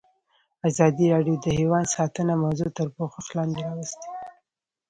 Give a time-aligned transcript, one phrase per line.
[0.69, 4.09] ازادي راډیو د حیوان ساتنه موضوع تر پوښښ لاندې راوستې.